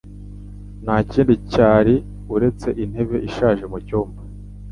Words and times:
Nta 0.83 0.95
kindi 1.11 1.33
cyari 1.51 1.95
uretse 2.35 2.67
intebe 2.83 3.17
ishaje 3.29 3.63
mu 3.71 3.77
cyumba. 3.87 4.19